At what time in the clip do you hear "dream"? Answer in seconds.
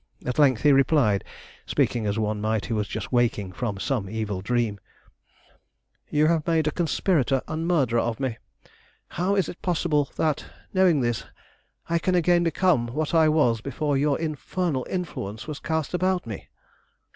4.41-4.79